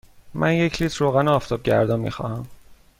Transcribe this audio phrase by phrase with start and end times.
[0.33, 2.47] من یک لیتر روغن آفتابگردان می خواهم.